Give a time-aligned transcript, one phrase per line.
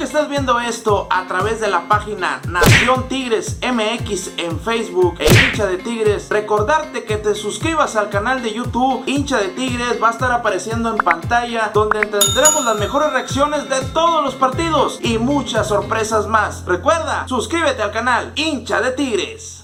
[0.00, 5.26] que estás viendo esto a través de la página Nación Tigres MX en Facebook e
[5.26, 10.08] hincha de Tigres, recordarte que te suscribas al canal de YouTube hincha de Tigres va
[10.08, 15.18] a estar apareciendo en pantalla donde tendremos las mejores reacciones de todos los partidos y
[15.18, 16.64] muchas sorpresas más.
[16.64, 19.59] Recuerda, suscríbete al canal hincha de Tigres.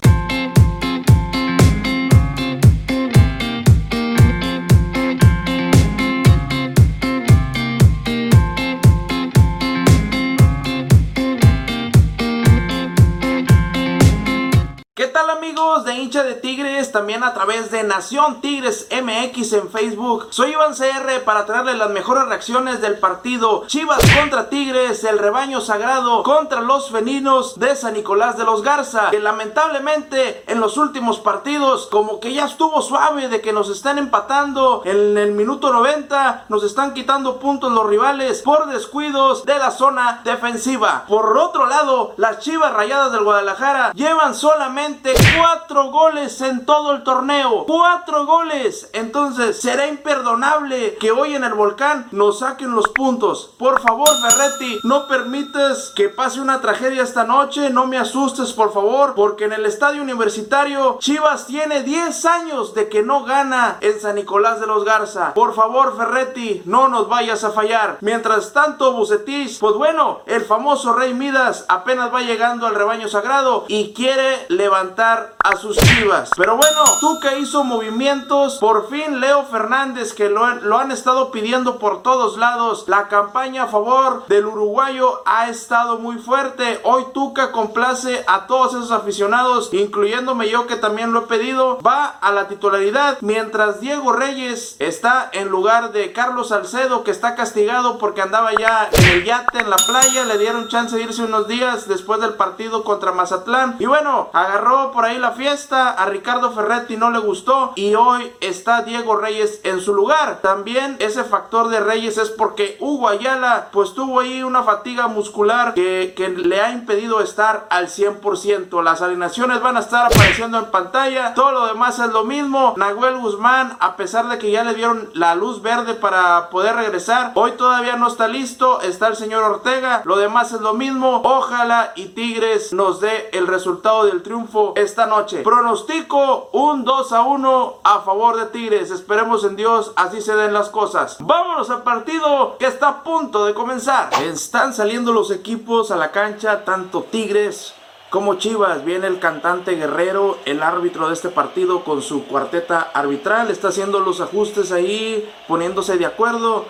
[15.85, 20.27] De hincha de Tigres, también a través de Nación Tigres MX en Facebook.
[20.29, 25.59] Soy Iván CR para traerles las mejores reacciones del partido Chivas contra Tigres, el rebaño
[25.59, 31.19] sagrado contra los feninos de San Nicolás de los Garza, que lamentablemente en los últimos
[31.19, 36.45] partidos como que ya estuvo suave de que nos están empatando en el minuto 90,
[36.47, 41.05] nos están quitando puntos los rivales por descuidos de la zona defensiva.
[41.07, 47.03] Por otro lado, las Chivas Rayadas del Guadalajara llevan solamente Cuatro goles en todo el
[47.03, 47.65] torneo.
[47.65, 48.89] Cuatro goles.
[48.93, 53.55] Entonces será imperdonable que hoy en el volcán nos saquen los puntos.
[53.57, 57.71] Por favor, Ferretti, no permites que pase una tragedia esta noche.
[57.71, 59.15] No me asustes, por favor.
[59.15, 64.15] Porque en el estadio universitario, Chivas tiene 10 años de que no gana en San
[64.15, 65.33] Nicolás de los Garza.
[65.33, 67.97] Por favor, Ferretti, no nos vayas a fallar.
[68.01, 73.63] Mientras tanto, Bucetich, pues bueno, el famoso Rey Midas apenas va llegando al rebaño sagrado
[73.69, 76.29] y quiere levantar a sus chivas.
[76.35, 81.31] Pero bueno, tú que hizo movimientos, por fin Leo Fernández, que lo, lo han estado
[81.31, 86.81] pidiendo por todos lados, la campaña a favor del uruguayo ha estado muy fuerte.
[86.83, 92.05] Hoy Tuca complace a todos esos aficionados, incluyéndome yo que también lo he pedido, va
[92.07, 97.97] a la titularidad, mientras Diego Reyes está en lugar de Carlos Salcedo, que está castigado
[97.97, 101.47] porque andaba ya en el yate en la playa, le dieron chance de irse unos
[101.47, 103.75] días después del partido contra Mazatlán.
[103.79, 108.31] Y bueno, agarró por ahí la fiesta, a Ricardo Ferretti no le gustó y hoy
[108.41, 110.39] está Diego Reyes en su lugar.
[110.41, 115.73] También ese factor de Reyes es porque Hugo Ayala pues tuvo ahí una fatiga muscular
[115.73, 118.83] que, que le ha impedido estar al 100%.
[118.83, 122.73] Las alineaciones van a estar apareciendo en pantalla, todo lo demás es lo mismo.
[122.77, 127.31] Nahuel Guzmán, a pesar de que ya le dieron la luz verde para poder regresar,
[127.35, 131.21] hoy todavía no está listo, está el señor Ortega, lo demás es lo mismo.
[131.23, 135.41] Ojalá y Tigres nos dé el resultado del triunfo esta noche.
[135.43, 138.91] Pronostico un 2 a 1 a favor de Tigres.
[138.91, 141.17] Esperemos en Dios, así se den las cosas.
[141.19, 144.09] Vámonos al partido que está a punto de comenzar.
[144.23, 147.73] Están saliendo los equipos a la cancha, tanto Tigres
[148.09, 148.85] como Chivas.
[148.85, 153.51] Viene el cantante Guerrero, el árbitro de este partido, con su cuarteta arbitral.
[153.51, 156.65] Está haciendo los ajustes ahí, poniéndose de acuerdo.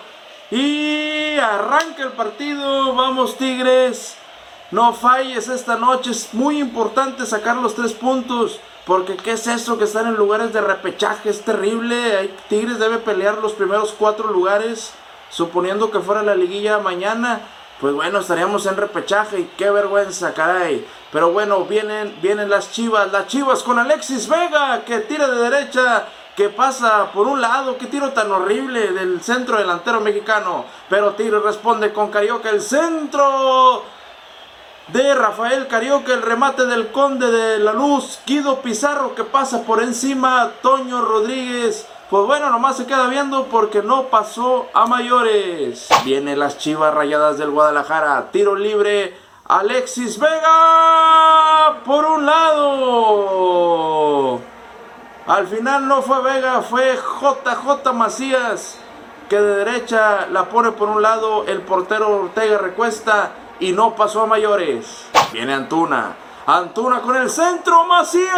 [0.50, 2.94] Y arranca el partido.
[2.94, 4.16] Vamos, Tigres.
[4.70, 8.60] No falles esta noche, es muy importante sacar los tres puntos.
[8.88, 12.34] Porque qué es eso que están en lugares de repechaje, es terrible.
[12.48, 14.94] Tigres debe pelear los primeros cuatro lugares.
[15.28, 17.42] Suponiendo que fuera la liguilla mañana,
[17.82, 20.86] pues bueno, estaríamos en repechaje y qué vergüenza, caray.
[21.12, 26.06] Pero bueno, vienen, vienen las chivas, las chivas con Alexis Vega, que tira de derecha,
[26.34, 30.64] que pasa por un lado, qué tiro tan horrible del centro delantero mexicano.
[30.88, 33.84] Pero Tigres responde con Carioca, el centro
[34.92, 39.82] de Rafael Carioca, el remate del Conde de la Luz, Guido Pizarro que pasa por
[39.82, 41.86] encima, Toño Rodríguez.
[42.08, 45.88] Pues bueno, nomás se queda viendo porque no pasó a mayores.
[46.04, 48.30] Viene las chivas rayadas del Guadalajara.
[48.30, 49.14] Tiro libre.
[49.46, 53.60] Alexis Vega por un lado.
[55.26, 58.78] Al final no fue Vega, fue JJ Macías
[59.28, 61.44] que de derecha la pone por un lado.
[61.46, 65.06] El portero Ortega recuesta y no pasó a mayores.
[65.32, 66.16] Viene Antuna.
[66.46, 68.32] Antuna con el centro, Macías.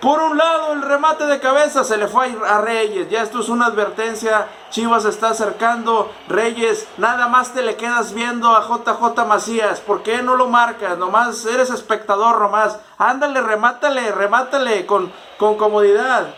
[0.00, 3.10] Por un lado, el remate de cabeza se le fue a Reyes.
[3.10, 4.48] Ya esto es una advertencia.
[4.70, 6.10] Chivas está acercando.
[6.28, 9.80] Reyes, nada más te le quedas viendo a JJ Macías.
[9.80, 10.96] ¿Por qué no lo marcas?
[10.96, 12.80] Nomás eres espectador, nomás.
[12.96, 16.34] Ándale, remátale, remátale con, con comodidad.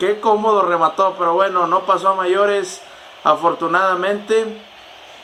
[0.00, 2.82] Qué cómodo remató, pero bueno, no pasó a mayores,
[3.22, 4.71] afortunadamente.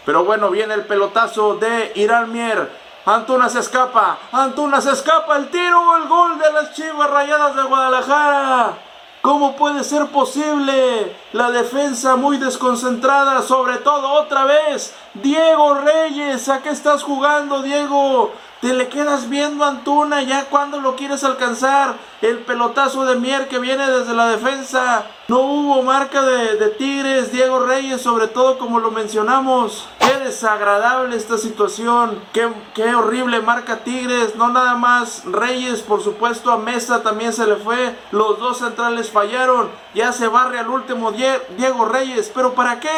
[0.09, 2.73] Pero bueno, viene el pelotazo de Irán Mier.
[3.05, 4.17] Antuna se escapa.
[4.33, 5.37] Antuna se escapa.
[5.37, 8.73] El tiro, el gol de las Chivas Rayadas de Guadalajara.
[9.21, 11.15] ¿Cómo puede ser posible?
[11.35, 14.95] La defensa muy desconcentrada, sobre todo otra vez.
[15.13, 18.33] Diego Reyes, ¿a qué estás jugando, Diego?
[18.61, 21.95] Te le quedas viendo a Antuna ya cuando lo quieres alcanzar.
[22.21, 25.07] El pelotazo de Mier que viene desde la defensa.
[25.29, 29.89] No hubo marca de, Tigres, Diego Reyes, sobre todo como lo mencionamos.
[30.01, 32.21] Qué desagradable esta situación.
[32.33, 34.35] Qué, qué horrible marca Tigres.
[34.35, 37.95] No nada más Reyes, por supuesto, a Mesa también se le fue.
[38.11, 39.71] Los dos centrales fallaron.
[39.95, 42.33] Ya se barre al último Diego Reyes.
[42.35, 42.89] Pero ¿para qué?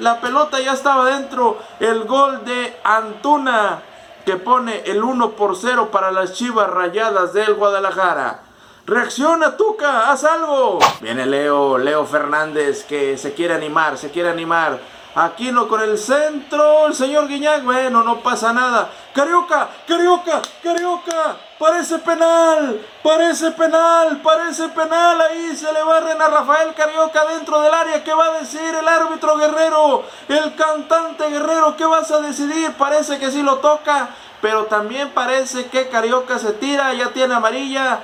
[0.00, 1.58] la pelota ya estaba dentro.
[1.78, 3.82] El gol de Antuna
[4.24, 8.42] que pone el 1 por 0 para las Chivas Rayadas del Guadalajara.
[8.86, 10.78] Reacciona Tuca, haz algo.
[11.00, 14.80] Viene Leo, Leo Fernández que se quiere animar, se quiere animar.
[15.14, 18.90] Aquino con el centro, el señor Guiñac, bueno, no pasa nada.
[19.12, 25.20] Carioca, Carioca, Carioca, parece penal, parece penal, parece penal.
[25.20, 28.02] Ahí se le barren a Rafael Carioca dentro del área.
[28.02, 30.04] ¿Qué va a decir el árbitro Guerrero?
[30.28, 32.72] El cantante Guerrero, ¿qué vas a decidir?
[32.72, 34.08] Parece que sí lo toca,
[34.40, 38.00] pero también parece que Carioca se tira, ya tiene amarilla.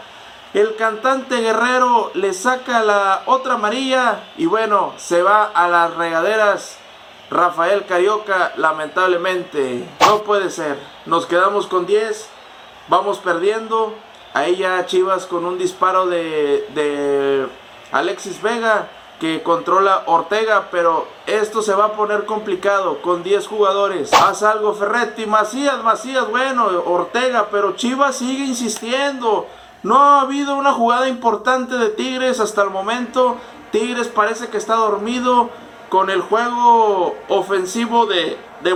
[0.53, 6.77] El cantante Guerrero le saca la otra amarilla y bueno, se va a las regaderas
[7.31, 10.79] Rafael Carioca, lamentablemente, no puede ser.
[11.05, 12.29] Nos quedamos con 10,
[12.89, 13.95] vamos perdiendo.
[14.33, 17.47] Ahí ya Chivas con un disparo de, de
[17.93, 18.89] Alexis Vega
[19.21, 24.13] que controla Ortega, pero esto se va a poner complicado con 10 jugadores.
[24.15, 29.47] Haz algo Ferretti, Macías, Macías, bueno, Ortega, pero Chivas sigue insistiendo.
[29.83, 33.37] No ha habido una jugada importante de Tigres hasta el momento.
[33.73, 35.51] Tigres parece que está dormido
[35.89, 38.75] con el juego ofensivo de, de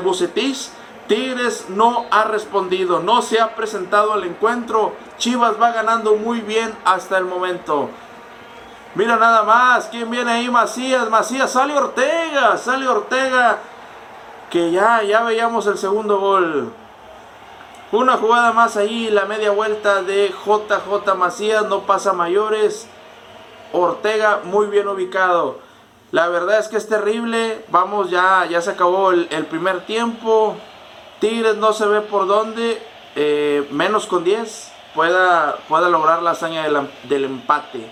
[1.07, 4.93] Tigres no ha respondido, no se ha presentado al encuentro.
[5.19, 7.91] Chivas va ganando muy bien hasta el momento.
[8.95, 10.51] Mira nada más, ¿quién viene ahí?
[10.51, 13.59] Macías, Macías, sale Ortega, sale Ortega.
[14.51, 16.73] Que ya, ya veíamos el segundo gol.
[17.91, 22.87] Una jugada más ahí, la media vuelta de JJ Macías, no pasa mayores.
[23.73, 25.59] Ortega muy bien ubicado.
[26.13, 27.65] La verdad es que es terrible.
[27.69, 30.57] Vamos, ya, ya se acabó el, primer tiempo.
[31.21, 32.81] Tigres no se ve por dónde.
[33.17, 36.65] Eh, menos con 10 pueda, pueda lograr la hazaña
[37.05, 37.87] del empate.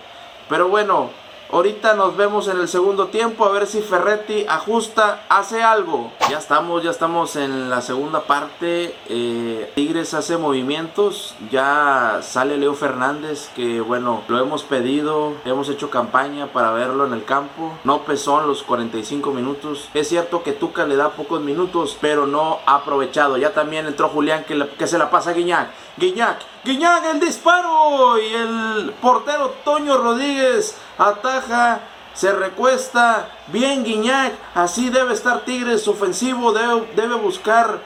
[0.50, 1.11] Pero bueno,
[1.52, 6.12] Ahorita nos vemos en el segundo tiempo a ver si Ferretti ajusta, hace algo.
[6.31, 8.94] Ya estamos, ya estamos en la segunda parte.
[9.08, 11.35] Eh, Tigres hace movimientos.
[11.50, 15.32] Ya sale Leo Fernández que bueno, lo hemos pedido.
[15.44, 17.73] Hemos hecho campaña para verlo en el campo.
[17.82, 19.88] No pesó en los 45 minutos.
[19.93, 23.37] Es cierto que Tuca le da pocos minutos, pero no ha aprovechado.
[23.38, 25.70] Ya también entró Julián que, que se la pasa a Guiñac.
[25.97, 31.81] Guiñac, Guiñac el disparo y el portero Toño Rodríguez ataja,
[32.12, 37.81] se recuesta, bien Guiñac, así debe estar Tigres ofensivo, debe, buscar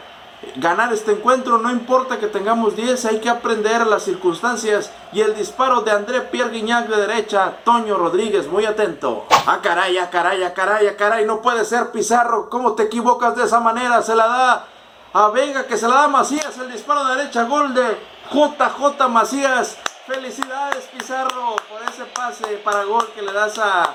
[0.57, 5.35] ganar este encuentro, no importa que tengamos 10, hay que aprender las circunstancias y el
[5.35, 9.27] disparo de André Pierre Guiñac de derecha, Toño Rodríguez, muy atento.
[9.47, 13.37] Ah, caray, ah, caray, ah, caray, ah, caray, no puede ser Pizarro, ¿cómo te equivocas
[13.37, 14.03] de esa manera?
[14.03, 14.67] Se la da
[15.13, 17.97] a Vega, que se la da a Macías, el disparo de derecha, gol de
[18.33, 19.79] JJ Macías.
[20.07, 23.95] Felicidades Pizarro por ese pase para gol que le das a,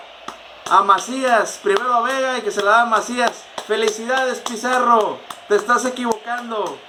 [0.71, 1.59] a Macías.
[1.61, 3.44] Primero a Vega y que se la da a Macías.
[3.67, 5.19] Felicidades Pizarro.
[5.47, 6.79] Te estás equivocando.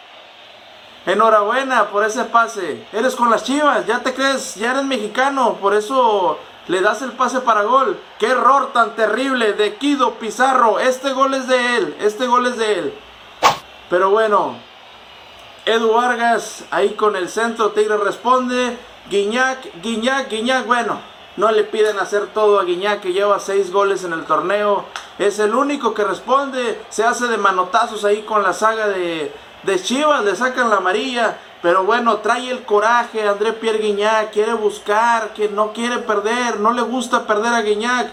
[1.04, 2.86] Enhorabuena por ese pase.
[2.94, 3.86] Eres con las chivas.
[3.86, 5.58] Ya te crees, ya eres mexicano.
[5.60, 6.38] Por eso
[6.68, 8.00] le das el pase para gol.
[8.18, 10.80] Qué error tan terrible de Kido Pizarro.
[10.80, 11.96] Este gol es de él.
[12.00, 12.94] Este gol es de él.
[13.90, 14.56] Pero bueno.
[15.66, 17.72] Edu Vargas ahí con el centro.
[17.72, 18.78] Tigre responde.
[19.08, 21.00] Guiñac, Guiñac, Guiñac, bueno,
[21.36, 24.84] no le piden hacer todo a Guiñac que lleva seis goles en el torneo.
[25.18, 29.82] Es el único que responde, se hace de manotazos ahí con la saga de, de
[29.82, 31.38] Chivas, le sacan la amarilla.
[31.62, 36.72] Pero bueno, trae el coraje André Pierre Guiñac, quiere buscar, que no quiere perder, no
[36.72, 38.10] le gusta perder a Guiñac.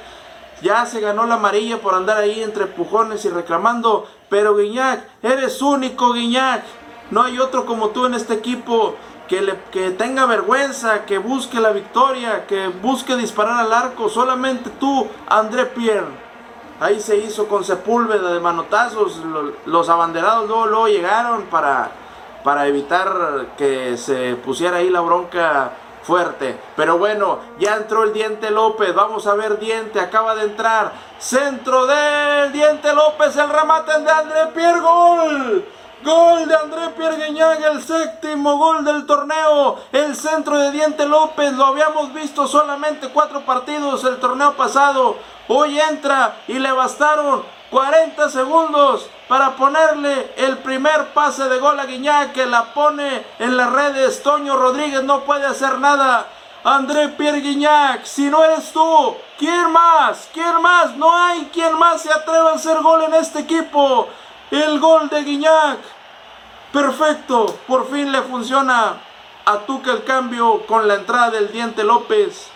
[0.62, 4.08] Ya se ganó la amarilla por andar ahí entre pujones y reclamando.
[4.30, 6.64] Pero Guiñac, eres único Guiñac.
[7.10, 8.96] No hay otro como tú en este equipo
[9.28, 14.10] que, le, que tenga vergüenza, que busque la victoria, que busque disparar al arco.
[14.10, 16.28] Solamente tú, André Pierre.
[16.80, 19.22] Ahí se hizo con Sepúlveda de manotazos.
[19.66, 21.92] Los abanderados luego, luego llegaron para,
[22.44, 25.72] para evitar que se pusiera ahí la bronca
[26.04, 26.58] fuerte.
[26.76, 28.96] Pero bueno, ya entró el Diente López.
[28.96, 30.94] Vamos a ver Diente, acaba de entrar.
[31.20, 35.66] Centro del Diente López, el remate de André Pierre, gol.
[36.04, 39.80] Gol de André Pierre el séptimo gol del torneo.
[39.92, 45.18] El centro de Diente López, lo habíamos visto solamente cuatro partidos el torneo pasado.
[45.48, 51.86] Hoy entra y le bastaron 40 segundos para ponerle el primer pase de gol a
[51.86, 54.22] Guiñac que la pone en las redes.
[54.22, 56.28] Toño Rodríguez no puede hacer nada.
[56.64, 60.28] André Pierre Guignac, si no eres tú, ¿quién más?
[60.34, 60.98] ¿Quién más?
[60.98, 64.10] No hay quien más se atreva a hacer gol en este equipo.
[64.52, 65.80] El gol de Guiñac.
[66.72, 68.98] Perfecto, por fin le funciona
[69.46, 72.50] a Tuca el cambio con la entrada del Diente López,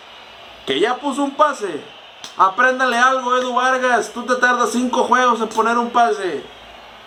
[0.66, 1.82] que ya puso un pase.
[2.36, 4.10] Apréndale algo, Edu Vargas.
[4.12, 6.42] Tú te tardas cinco juegos en poner un pase.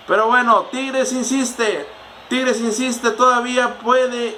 [0.07, 1.87] Pero bueno, Tigres insiste.
[2.29, 4.37] Tigres insiste, todavía puede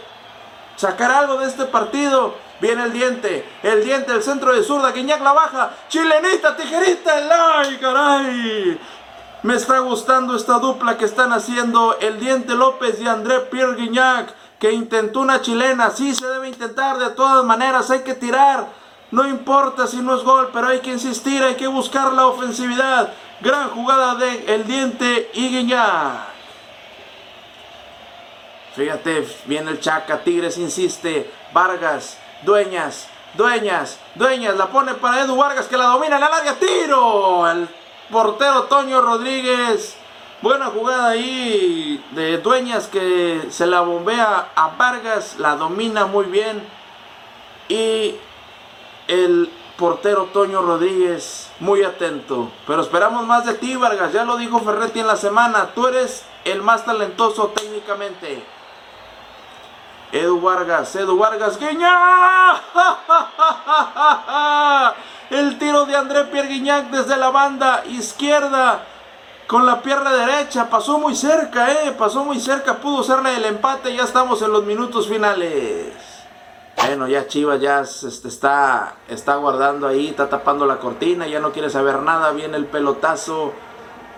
[0.76, 2.36] sacar algo de este partido.
[2.60, 7.14] Viene el diente, el diente, el centro de zurda, Guiñac la baja, chilenita, tijerita,
[7.60, 8.80] ¡ay, caray!
[9.44, 14.34] Me está gustando esta dupla que están haciendo el diente López y André Pierre Guiñac,
[14.60, 18.68] que intentó una chilena, sí se debe intentar, de todas maneras hay que tirar,
[19.12, 23.14] no importa si no es gol, pero hay que insistir, hay que buscar la ofensividad.
[23.40, 26.38] Gran jugada de El Diente y Guiñac.
[28.76, 35.68] Fíjate, viene el Chaca, Tigres insiste, Vargas, Dueñas, Dueñas, Dueñas, la pone para Edu Vargas
[35.68, 37.46] que la domina el área, tiro.
[38.12, 39.98] Portero Toño Rodríguez.
[40.42, 46.64] Buena jugada ahí de Dueñas que se la bombea a Vargas, la domina muy bien.
[47.70, 48.16] Y
[49.08, 52.52] el portero Toño Rodríguez muy atento.
[52.66, 54.14] Pero esperamos más de ti, Vargas.
[54.14, 55.72] Ya lo dijo Ferretti en la semana.
[55.74, 58.44] Tú eres el más talentoso técnicamente.
[60.12, 62.62] Edu Vargas, Edu Vargas, Guiñac.
[65.30, 68.84] El tiro de André Pierre Guiñac desde la banda izquierda
[69.46, 70.70] con la pierna derecha.
[70.70, 71.92] Pasó muy cerca, eh.
[71.98, 72.76] Pasó muy cerca.
[72.76, 73.94] Pudo serle el empate.
[73.94, 75.94] Ya estamos en los minutos finales.
[76.78, 81.52] Bueno, ya Chivas ya este, está, está guardando ahí, está tapando la cortina, ya no
[81.52, 83.52] quiere saber nada, viene el pelotazo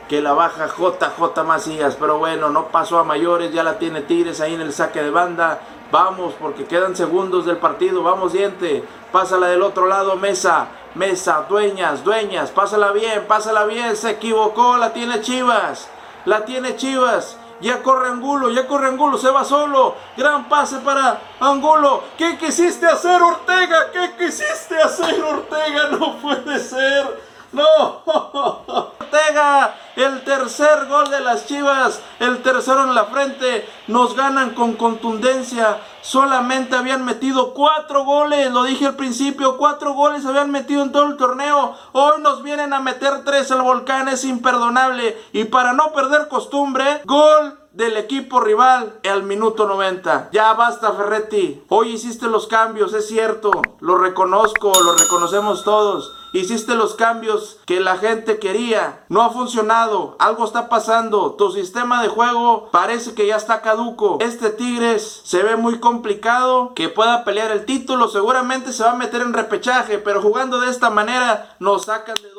[0.09, 4.41] que la baja JJ Macías, pero bueno, no pasó a mayores, ya la tiene Tigres
[4.41, 9.47] ahí en el saque de banda, vamos porque quedan segundos del partido, vamos diente, pásala
[9.47, 15.21] del otro lado Mesa, Mesa, dueñas, dueñas, pásala bien, pásala bien, se equivocó, la tiene
[15.21, 15.87] Chivas,
[16.25, 19.95] la tiene Chivas, ya corre Angulo, ya corre Angulo, se va solo.
[20.15, 22.03] Gran pase para Angulo.
[22.17, 23.91] ¿Qué quisiste hacer, Ortega?
[23.91, 25.89] ¿Qué quisiste hacer, Ortega?
[25.99, 27.28] No puede ser.
[27.51, 28.03] No.
[29.09, 34.73] Ortega, el tercer gol de las Chivas, el tercero en la frente, nos ganan con
[34.73, 35.79] contundencia.
[36.01, 41.05] Solamente habían metido cuatro goles, lo dije al principio, cuatro goles habían metido en todo
[41.07, 41.75] el torneo.
[41.91, 45.17] Hoy nos vienen a meter tres, el volcán es imperdonable.
[45.33, 50.29] Y para no perder costumbre, gol del equipo rival al minuto 90.
[50.31, 56.18] Ya basta Ferretti, hoy hiciste los cambios, es cierto, lo reconozco, lo reconocemos todos.
[56.31, 59.03] Hiciste los cambios que la gente quería.
[59.09, 60.15] No ha funcionado.
[60.19, 61.33] Algo está pasando.
[61.33, 64.17] Tu sistema de juego parece que ya está caduco.
[64.21, 68.07] Este Tigres se ve muy complicado que pueda pelear el título.
[68.07, 69.97] Seguramente se va a meter en repechaje.
[69.97, 72.33] Pero jugando de esta manera nos sacan de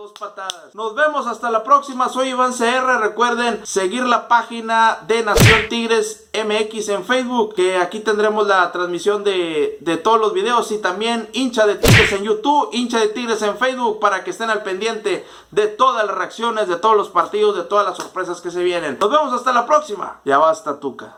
[0.73, 2.09] Nos vemos hasta la próxima.
[2.09, 3.01] Soy Iván CR.
[3.01, 7.55] Recuerden seguir la página de Nación Tigres MX en Facebook.
[7.55, 10.73] Que aquí tendremos la transmisión de, de todos los videos.
[10.73, 12.71] Y también hincha de Tigres en YouTube.
[12.73, 16.77] Hincha de Tigres en Facebook para que estén al pendiente de todas las reacciones, de
[16.77, 18.99] todos los partidos, de todas las sorpresas que se vienen.
[19.01, 20.21] Nos vemos hasta la próxima.
[20.25, 21.09] Ya basta, Tuca.